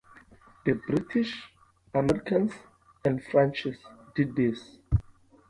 [0.65, 1.43] The British,
[1.93, 2.53] Americans
[3.05, 3.67] and French
[4.15, 4.79] did this.